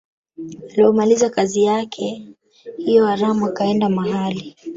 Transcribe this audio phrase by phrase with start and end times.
[0.73, 2.27] Alipomaliza kazi yake
[2.77, 4.55] hiyo haramu akaenda mahali